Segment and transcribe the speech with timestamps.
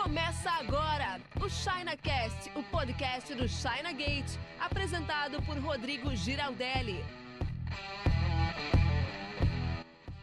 [0.00, 7.04] Começa agora o ChinaCast, o podcast do China Gate, apresentado por Rodrigo Giraldelli.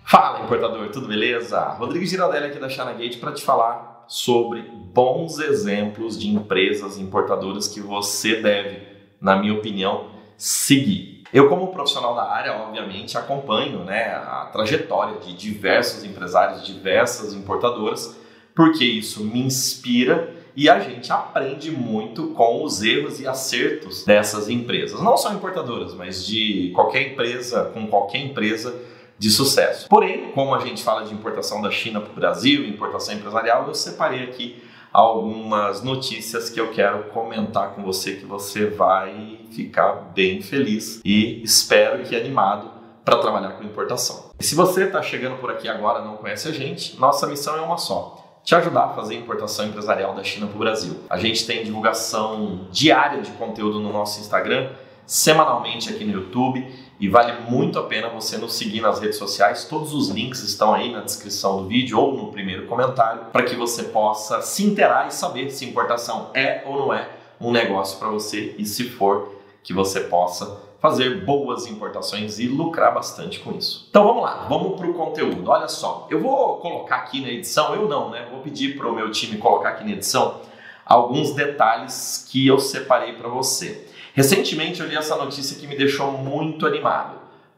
[0.05, 1.59] Fala, importador, tudo beleza?
[1.71, 7.67] Rodrigo Giraldelli aqui da China Gate para te falar sobre bons exemplos de empresas importadoras
[7.67, 8.87] que você deve,
[9.19, 11.21] na minha opinião, seguir.
[11.33, 18.23] Eu, como profissional da área, obviamente acompanho né, a trajetória de diversos empresários, diversas importadoras,
[18.55, 24.47] porque isso me inspira e a gente aprende muito com os erros e acertos dessas
[24.47, 25.01] empresas.
[25.01, 28.73] Não só importadoras, mas de qualquer empresa, com qualquer empresa
[29.19, 29.87] de sucesso.
[29.89, 33.75] Porém, como a gente fala de importação da China para o Brasil, importação empresarial, eu
[33.75, 34.63] separei aqui
[34.93, 41.43] algumas notícias que eu quero comentar com você que você vai ficar bem feliz e
[41.43, 42.71] espero que animado
[43.03, 44.31] para trabalhar com importação.
[44.39, 47.61] E se você está chegando por aqui agora não conhece a gente, nossa missão é
[47.61, 50.99] uma só te ajudar a fazer importação empresarial da China para o Brasil.
[51.09, 54.69] A gente tem divulgação diária de conteúdo no nosso Instagram,
[55.03, 56.63] semanalmente aqui no YouTube
[56.99, 59.65] e vale muito a pena você nos seguir nas redes sociais.
[59.65, 63.55] Todos os links estão aí na descrição do vídeo ou no primeiro comentário para que
[63.55, 67.09] você possa se interar e saber se importação é ou não é
[67.41, 70.45] um negócio para você e se for que você possa
[70.85, 73.87] fazer boas importações e lucrar bastante com isso.
[73.89, 75.49] Então vamos lá, vamos para o conteúdo.
[75.49, 78.27] Olha só, eu vou colocar aqui na edição, eu não, né?
[78.29, 80.41] Vou pedir para o meu time colocar aqui na edição
[80.85, 83.87] alguns detalhes que eu separei para você.
[84.13, 87.15] Recentemente eu li essa notícia que me deixou muito animado.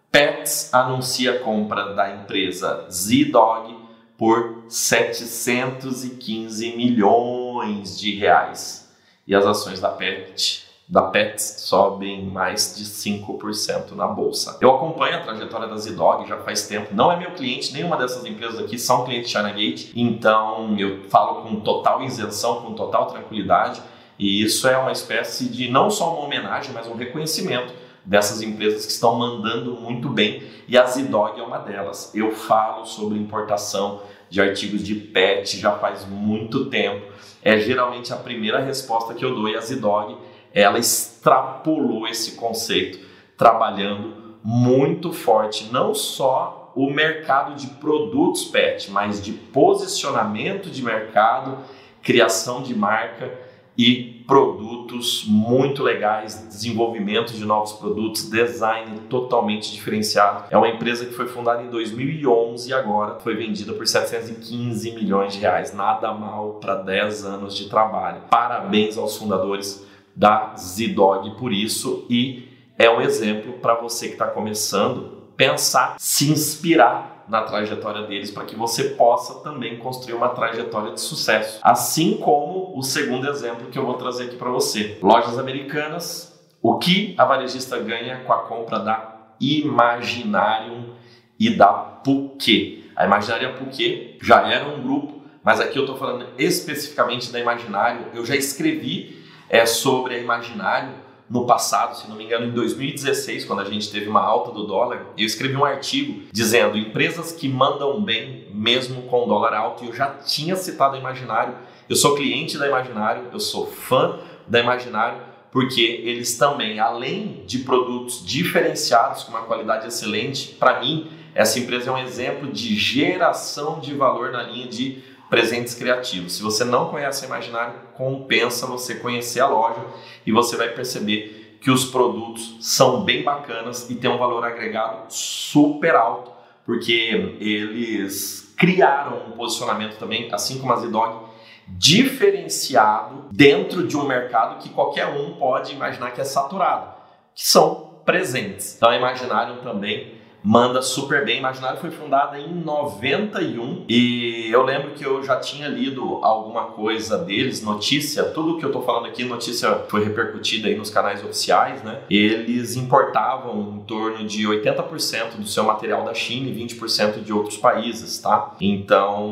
[0.10, 3.76] Pets anuncia a compra da empresa Z-Dog
[4.18, 8.90] por 715 milhões de reais.
[9.28, 14.58] E as ações da Pet da Pets sobem mais de 5% na bolsa.
[14.62, 16.96] Eu acompanho a trajetória da Z-Dog já faz tempo.
[16.96, 21.42] Não é meu cliente, nenhuma dessas empresas aqui são clientes China Gate, então eu falo
[21.42, 23.82] com total isenção, com total tranquilidade.
[24.18, 27.74] E isso é uma espécie de não só uma homenagem, mas um reconhecimento
[28.06, 32.16] dessas empresas que estão mandando muito bem e a Zidog é uma delas.
[32.16, 37.06] Eu falo sobre importação de artigos de pet já faz muito tempo.
[37.42, 40.18] É geralmente a primeira resposta que eu dou e a Zidog
[40.58, 43.06] ela extrapolou esse conceito
[43.38, 51.60] trabalhando muito forte, não só o mercado de produtos pet, mas de posicionamento de mercado,
[52.02, 53.32] criação de marca
[53.78, 60.46] e produtos muito legais, desenvolvimento de novos produtos, design totalmente diferenciado.
[60.50, 65.34] É uma empresa que foi fundada em 2011 e agora foi vendida por 715 milhões
[65.34, 65.72] de reais.
[65.72, 68.22] Nada mal para 10 anos de trabalho.
[68.28, 69.87] Parabéns aos fundadores
[70.18, 76.32] da Z-Dog por isso e é um exemplo para você que está começando pensar, se
[76.32, 81.60] inspirar na trajetória deles para que você possa também construir uma trajetória de sucesso.
[81.62, 84.98] Assim como o segundo exemplo que eu vou trazer aqui para você.
[85.02, 90.96] Lojas americanas, o que a varejista ganha com a compra da Imaginarium
[91.40, 92.86] e da Puquê.
[92.96, 98.08] A Imaginária Puquê já era um grupo, mas aqui eu estou falando especificamente da Imaginário.
[98.14, 99.17] Eu já escrevi
[99.50, 103.92] é, sobre a Imaginário no passado, se não me engano, em 2016, quando a gente
[103.92, 109.04] teve uma alta do dólar, eu escrevi um artigo dizendo empresas que mandam bem mesmo
[109.04, 111.54] com o dólar alto, e eu já tinha citado a Imaginário.
[111.90, 115.22] Eu sou cliente da Imaginário, eu sou fã da Imaginário,
[115.52, 121.90] porque eles também, além de produtos diferenciados com uma qualidade excelente, para mim, essa empresa
[121.90, 126.36] é um exemplo de geração de valor na linha de presentes criativos.
[126.36, 129.82] Se você não conhece a Imaginário, compensa você conhecer a loja
[130.26, 135.12] e você vai perceber que os produtos são bem bacanas e têm um valor agregado
[135.12, 136.32] super alto,
[136.66, 141.28] porque eles criaram um posicionamento também, assim como a Zidog,
[141.68, 146.94] diferenciado dentro de um mercado que qualquer um pode imaginar que é saturado,
[147.36, 148.76] que são presentes.
[148.76, 150.17] Então, a Imaginário também
[150.48, 151.40] manda super bem.
[151.40, 157.18] Imaginário foi fundada em 91 e eu lembro que eu já tinha lido alguma coisa
[157.18, 161.84] deles, notícia, tudo que eu tô falando aqui, notícia foi repercutida aí nos canais oficiais,
[161.84, 162.00] né?
[162.10, 167.58] Eles importavam em torno de 80% do seu material da China e 20% de outros
[167.58, 168.56] países, tá?
[168.62, 169.28] Então,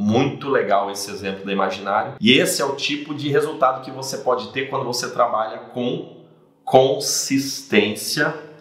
[0.00, 2.14] muito legal esse exemplo da Imaginário.
[2.18, 6.24] E esse é o tipo de resultado que você pode ter quando você trabalha com
[6.64, 8.53] consistência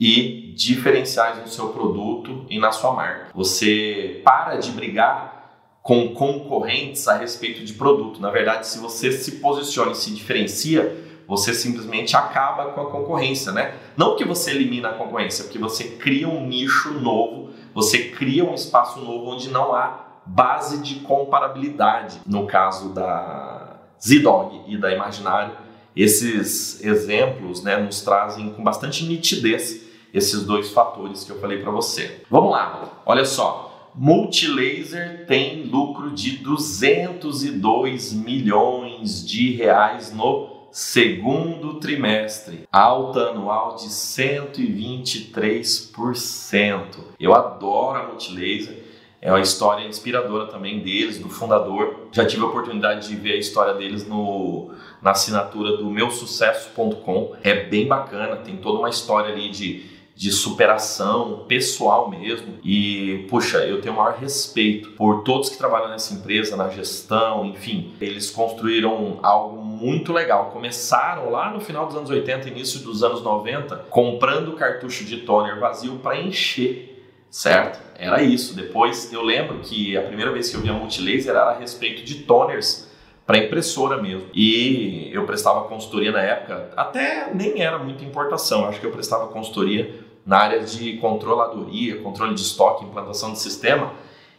[0.00, 3.26] e diferenciais no seu produto e na sua marca.
[3.34, 5.40] Você para de brigar
[5.82, 8.20] com concorrentes a respeito de produto.
[8.20, 13.52] Na verdade, se você se posiciona e se diferencia, você simplesmente acaba com a concorrência,
[13.52, 13.74] né?
[13.96, 18.54] Não que você elimina a concorrência, porque você cria um nicho novo, você cria um
[18.54, 22.20] espaço novo onde não há base de comparabilidade.
[22.26, 25.56] No caso da Zidog e da Imaginário,
[25.94, 31.70] esses exemplos né, nos trazem com bastante nitidez esses dois fatores que eu falei para
[31.70, 32.22] você.
[32.30, 33.70] Vamos lá, olha só.
[33.94, 46.84] Multilaser tem lucro de 202 milhões de reais no segundo trimestre, alta anual de 123%.
[47.18, 48.90] Eu adoro a Multilaser.
[49.22, 52.08] É uma história inspiradora também deles, do fundador.
[52.10, 54.70] Já tive a oportunidade de ver a história deles no,
[55.02, 57.34] na assinatura do meusucesso.com.
[57.42, 59.84] É bem bacana, tem toda uma história ali de
[60.20, 62.58] de superação pessoal mesmo.
[62.62, 67.46] E, puxa, eu tenho o maior respeito por todos que trabalham nessa empresa, na gestão,
[67.46, 67.94] enfim.
[67.98, 70.50] Eles construíram algo muito legal.
[70.50, 75.58] Começaram lá no final dos anos 80, início dos anos 90, comprando cartucho de toner
[75.58, 77.80] vazio para encher, certo?
[77.96, 78.54] Era isso.
[78.54, 82.04] Depois eu lembro que a primeira vez que eu vi a Multilaser era a respeito
[82.04, 82.90] de toners
[83.26, 84.26] para impressora mesmo.
[84.34, 89.28] E eu prestava consultoria na época, até nem era muita importação, acho que eu prestava
[89.28, 93.92] consultoria na área de controladoria, controle de estoque, implantação de sistema.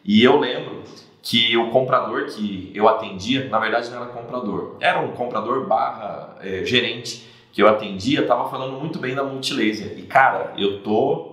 [0.04, 0.84] E eu lembro
[1.22, 6.36] que o comprador que eu atendia, na verdade não era comprador, era um comprador barra
[6.42, 10.00] é, gerente que eu atendia, estava falando muito bem da Multilaser.
[10.00, 11.32] E cara, eu tô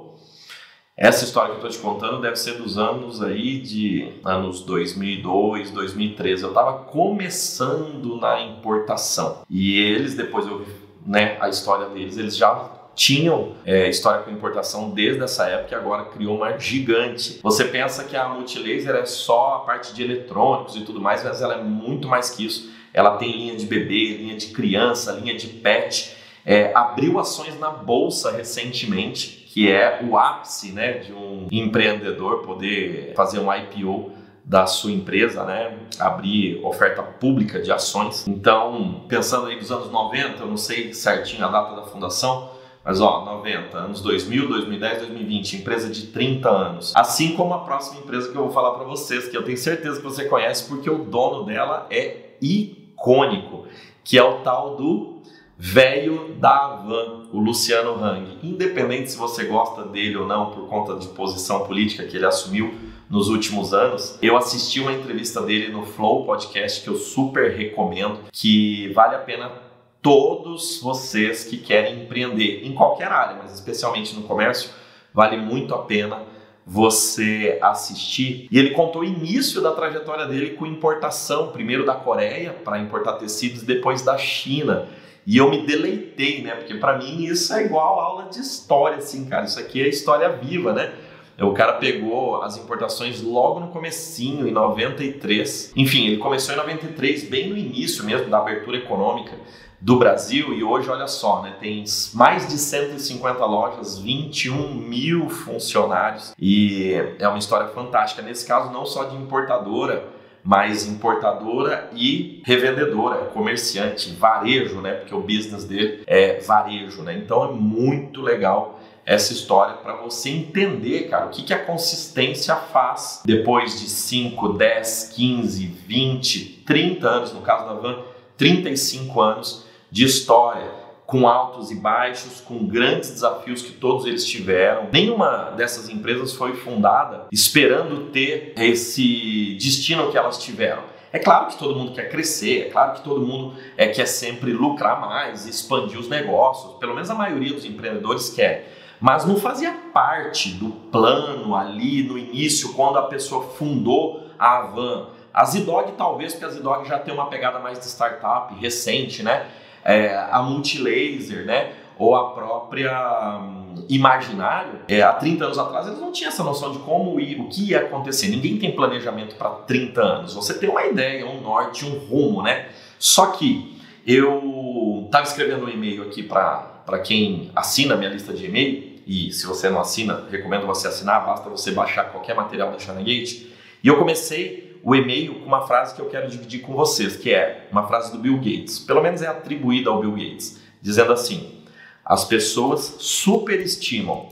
[0.97, 5.71] essa história que eu tô te contando deve ser dos anos aí de anos 2002,
[5.71, 6.43] 2013.
[6.43, 9.43] Eu estava começando na importação.
[9.49, 10.67] E eles depois eu
[11.07, 12.53] né, a história deles, eles já
[12.99, 17.39] tinham é, história com importação desde essa época e agora criou uma gigante.
[17.45, 21.41] Você pensa que a Multilaser é só a parte de eletrônicos e tudo mais, mas
[21.41, 22.73] ela é muito mais que isso.
[22.93, 26.17] Ela tem linha de bebê, linha de criança, linha de pet.
[26.45, 33.13] É, abriu ações na bolsa recentemente, que é o ápice né, de um empreendedor poder
[33.15, 34.11] fazer um IPO
[34.45, 35.77] da sua empresa, né?
[36.01, 38.27] Abrir oferta pública de ações.
[38.27, 42.58] Então, pensando aí dos anos 90, eu não sei certinho a data da fundação,
[42.89, 46.97] mas ó, 90, anos 2000, 2010, 2020, empresa de 30 anos.
[46.97, 49.99] Assim como a próxima empresa que eu vou falar para vocês, que eu tenho certeza
[49.99, 53.67] que você conhece porque o dono dela é icônico,
[54.03, 55.19] que é o tal do
[55.59, 58.39] velho da Havan, o Luciano Hang.
[58.43, 62.73] Independente se você gosta dele ou não por conta de posição política que ele assumiu
[63.11, 68.21] nos últimos anos, eu assisti uma entrevista dele no Flow Podcast que eu super recomendo,
[68.33, 69.68] que vale a pena
[70.01, 74.71] todos vocês que querem empreender em qualquer área, mas especialmente no comércio,
[75.13, 76.23] vale muito a pena
[76.65, 78.47] você assistir.
[78.53, 83.15] E ele contou o início da trajetória dele com importação, primeiro da Coreia para importar
[83.15, 84.87] tecidos, depois da China.
[85.27, 86.55] E eu me deleitei, né?
[86.55, 89.47] Porque para mim isso é igual aula de história, assim, cara.
[89.47, 90.93] Isso aqui é história viva, né?
[91.41, 95.73] O cara pegou as importações logo no comecinho, em 93.
[95.77, 99.33] Enfim, ele começou em 93, bem no início mesmo da abertura econômica
[99.81, 106.35] do Brasil e hoje, olha só, né, tem mais de 150 lojas, 21 mil funcionários
[106.39, 108.21] e é uma história fantástica.
[108.21, 110.09] Nesse caso, não só de importadora,
[110.43, 117.45] mas importadora e revendedora, comerciante, varejo, né, porque o business dele é varejo, né, então
[117.45, 123.23] é muito legal essa história para você entender, cara, o que, que a consistência faz
[123.25, 128.03] depois de 5, 10, 15, 20, 30 anos, no caso da Van,
[128.37, 130.71] 35 anos de história,
[131.07, 134.91] com altos e baixos, com grandes desafios que todos eles tiveram.
[134.93, 140.83] Nenhuma dessas empresas foi fundada esperando ter esse destino que elas tiveram.
[141.11, 144.53] É claro que todo mundo quer crescer, é claro que todo mundo é, quer sempre
[144.53, 148.75] lucrar mais, expandir os negócios, pelo menos a maioria dos empreendedores quer.
[149.01, 155.09] Mas não fazia parte do plano ali no início, quando a pessoa fundou a Avan.
[155.33, 159.47] A Zidog talvez, porque a Zidog já tem uma pegada mais de startup recente, né?
[159.89, 161.73] é, a Multilaser, né?
[161.99, 166.73] Ou a própria um, Imaginário, é, há 30 anos atrás eles não tinham essa noção
[166.73, 168.29] de como ir, o que ia acontecer.
[168.29, 170.35] Ninguém tem planejamento para 30 anos.
[170.35, 172.69] Você tem uma ideia, um norte, um rumo, né?
[172.99, 178.45] Só que eu estava escrevendo um e-mail aqui para quem assina a minha lista de
[178.45, 182.79] e-mail, e se você não assina, recomendo você assinar, basta você baixar qualquer material da
[182.79, 183.47] China Gate.
[183.83, 187.33] E eu comecei o e-mail com uma frase que eu quero dividir com vocês, que
[187.33, 191.65] é uma frase do Bill Gates, pelo menos é atribuída ao Bill Gates, dizendo assim:
[192.05, 194.29] as pessoas superestimam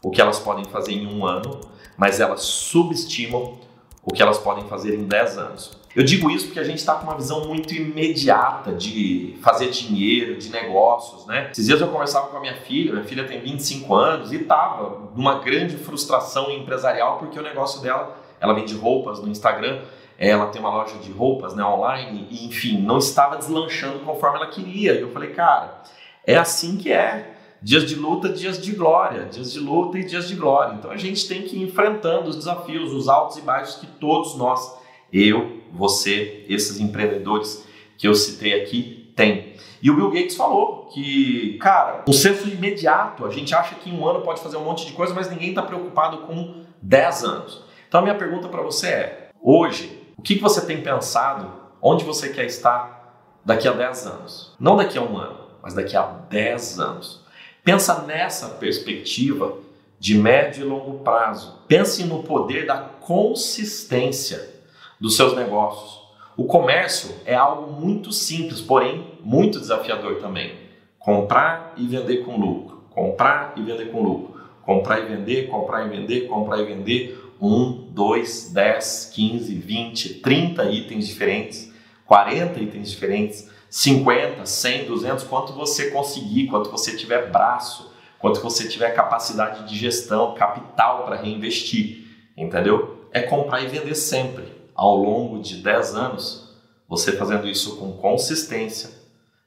[0.00, 1.60] o que elas podem fazer em um ano,
[1.96, 3.58] mas elas subestimam
[4.04, 5.81] o que elas podem fazer em 10 anos.
[5.94, 10.38] Eu digo isso porque a gente está com uma visão muito imediata de fazer dinheiro,
[10.38, 11.50] de negócios, né?
[11.52, 15.10] Esses dias eu conversava com a minha filha, minha filha tem 25 anos e estava
[15.14, 19.82] numa grande frustração empresarial porque o negócio dela ela vende roupas no Instagram,
[20.18, 24.48] ela tem uma loja de roupas né, online, e enfim, não estava deslanchando conforme ela
[24.48, 24.94] queria.
[24.94, 25.82] E eu falei, cara,
[26.26, 27.36] é assim que é.
[27.60, 30.74] Dias de luta, dias de glória, dias de luta e dias de glória.
[30.74, 34.36] Então a gente tem que ir enfrentando os desafios, os altos e baixos que todos
[34.36, 34.76] nós,
[35.12, 37.66] eu, você, esses empreendedores
[37.98, 39.54] que eu citei aqui, tem.
[39.82, 43.98] E o Bill Gates falou que, cara, o senso imediato, a gente acha que em
[43.98, 47.64] um ano pode fazer um monte de coisa, mas ninguém está preocupado com 10 anos.
[47.88, 51.50] Então a minha pergunta para você é: hoje, o que, que você tem pensado?
[51.80, 54.54] Onde você quer estar daqui a 10 anos?
[54.58, 57.20] Não daqui a um ano, mas daqui a 10 anos.
[57.64, 59.56] Pensa nessa perspectiva
[59.98, 61.58] de médio e longo prazo.
[61.68, 64.61] Pense no poder da consistência
[65.02, 66.00] dos seus negócios.
[66.36, 70.54] O comércio é algo muito simples, porém muito desafiador também.
[70.96, 72.84] Comprar e vender com lucro.
[72.88, 74.40] Comprar e vender com lucro.
[74.64, 77.20] Comprar e vender, comprar e vender, comprar e vender.
[77.40, 81.74] Um, dois, dez, quinze, vinte, trinta itens diferentes,
[82.06, 87.90] 40 itens diferentes 50, 100, 200, quanto você conseguir, quanto você tiver braço,
[88.20, 92.06] quanto você tiver capacidade de gestão, capital para reinvestir,
[92.36, 93.08] entendeu?
[93.10, 94.61] É comprar e vender sempre.
[94.74, 96.56] Ao longo de 10 anos,
[96.88, 98.90] você fazendo isso com consistência,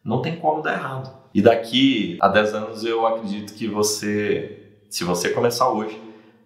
[0.04, 1.12] não tem como dar errado.
[1.34, 6.00] E daqui a 10 anos eu acredito que você, se você começar hoje,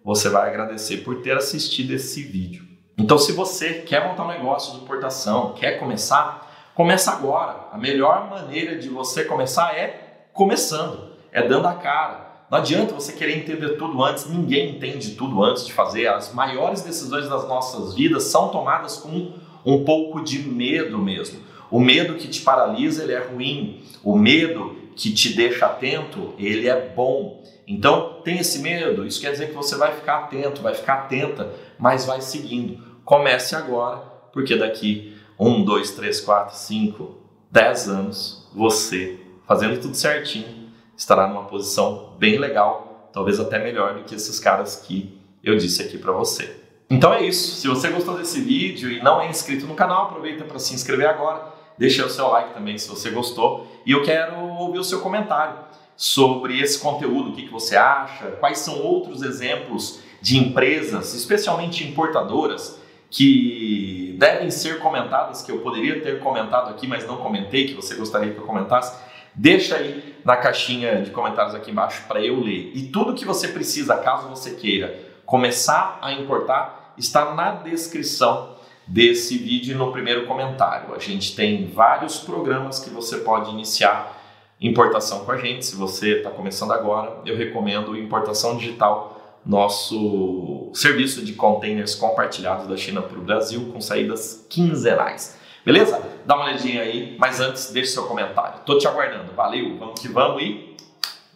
[0.04, 2.64] você vai agradecer por ter assistido esse vídeo.
[2.98, 7.68] Então, se você quer montar um negócio de importação, quer começar, Começa agora.
[7.72, 12.29] A melhor maneira de você começar é começando, é dando a cara.
[12.50, 16.08] Não adianta você querer entender tudo antes, ninguém entende tudo antes de fazer.
[16.08, 21.38] As maiores decisões das nossas vidas são tomadas com um pouco de medo mesmo.
[21.70, 23.84] O medo que te paralisa, ele é ruim.
[24.02, 27.40] O medo que te deixa atento, ele é bom.
[27.68, 31.52] Então, tem esse medo, isso quer dizer que você vai ficar atento, vai ficar atenta,
[31.78, 32.82] mas vai seguindo.
[33.04, 33.98] Comece agora,
[34.32, 37.16] porque daqui um, dois, três, quatro, cinco,
[37.48, 40.59] dez anos, você, fazendo tudo certinho,
[41.00, 45.82] estará numa posição bem legal, talvez até melhor do que esses caras que eu disse
[45.82, 46.54] aqui para você.
[46.90, 47.56] Então é isso.
[47.56, 51.08] Se você gostou desse vídeo e não é inscrito no canal, aproveita para se inscrever
[51.08, 51.54] agora.
[51.78, 53.66] Deixa o seu like também se você gostou.
[53.86, 55.56] E eu quero ouvir o seu comentário
[55.96, 61.82] sobre esse conteúdo, o que, que você acha, quais são outros exemplos de empresas, especialmente
[61.82, 62.78] importadoras,
[63.08, 67.94] que devem ser comentadas, que eu poderia ter comentado aqui, mas não comentei, que você
[67.94, 68.94] gostaria que eu comentasse,
[69.34, 72.72] deixa aí na caixinha de comentários aqui embaixo para eu ler.
[72.74, 79.38] E tudo que você precisa, caso você queira começar a importar, está na descrição desse
[79.38, 80.94] vídeo no primeiro comentário.
[80.94, 84.18] A gente tem vários programas que você pode iniciar
[84.60, 85.64] importação com a gente.
[85.64, 92.76] Se você está começando agora, eu recomendo Importação Digital nosso serviço de containers compartilhados da
[92.76, 95.38] China para o Brasil com saídas quinzenais.
[95.64, 96.00] Beleza?
[96.24, 98.60] Dá uma olhadinha aí, mas antes deixe seu comentário.
[98.64, 99.32] Tô te aguardando.
[99.32, 100.76] Valeu, vamos que vamos e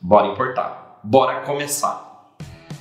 [0.01, 1.01] bora importar.
[1.03, 2.13] Bora começar.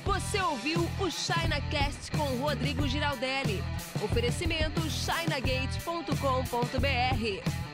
[0.04, 3.62] Você ouviu o ChinaCast com Rodrigo Giraldelli.
[4.02, 7.73] Oferecimento chinagate.com.br.